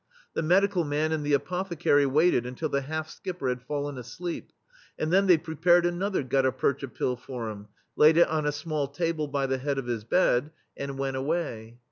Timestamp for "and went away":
10.75-11.77